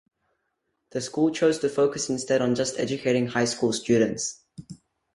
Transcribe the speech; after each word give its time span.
The 0.93 0.99
school 0.99 1.29
chose 1.29 1.59
to 1.59 1.69
focus 1.69 2.09
instead 2.09 2.41
on 2.41 2.55
just 2.55 2.79
educating 2.79 3.27
high 3.27 3.45
school 3.45 3.71
students. 3.71 4.43